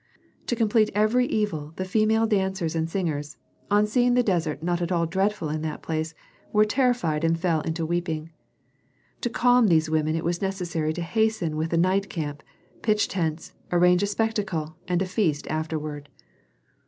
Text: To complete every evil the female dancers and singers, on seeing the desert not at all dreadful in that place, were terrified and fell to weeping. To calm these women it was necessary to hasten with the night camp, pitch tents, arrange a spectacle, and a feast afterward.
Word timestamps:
To 0.47 0.55
complete 0.55 0.89
every 0.95 1.27
evil 1.27 1.73
the 1.75 1.85
female 1.85 2.25
dancers 2.25 2.73
and 2.75 2.89
singers, 2.89 3.37
on 3.69 3.85
seeing 3.85 4.15
the 4.15 4.23
desert 4.23 4.63
not 4.63 4.81
at 4.81 4.91
all 4.91 5.05
dreadful 5.05 5.49
in 5.49 5.61
that 5.61 5.83
place, 5.83 6.15
were 6.51 6.65
terrified 6.65 7.23
and 7.23 7.39
fell 7.39 7.61
to 7.61 7.85
weeping. 7.85 8.31
To 9.21 9.29
calm 9.29 9.67
these 9.67 9.91
women 9.91 10.15
it 10.15 10.23
was 10.25 10.41
necessary 10.41 10.91
to 10.93 11.03
hasten 11.03 11.55
with 11.55 11.69
the 11.69 11.77
night 11.77 12.09
camp, 12.09 12.41
pitch 12.81 13.09
tents, 13.09 13.53
arrange 13.71 14.01
a 14.01 14.07
spectacle, 14.07 14.75
and 14.87 15.03
a 15.03 15.05
feast 15.05 15.45
afterward. 15.51 16.09